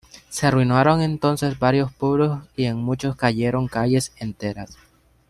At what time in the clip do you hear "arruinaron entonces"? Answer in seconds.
0.47-1.59